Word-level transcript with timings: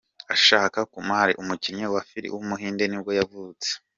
Akshay 0.33 0.69
Kumar, 0.93 1.27
umukinnyi 1.41 1.85
wa 1.93 2.01
film 2.09 2.31
w’umuhinde 2.35 2.83
ni 2.87 2.97
bwo 3.01 3.11
yavutse. 3.19 3.69